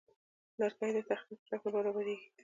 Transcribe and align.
لرګی 0.59 0.91
د 0.95 0.97
تختې 1.09 1.33
په 1.39 1.43
شکل 1.49 1.69
برابریږي. 1.75 2.27